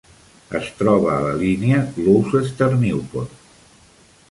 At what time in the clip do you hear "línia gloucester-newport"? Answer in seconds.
1.43-3.39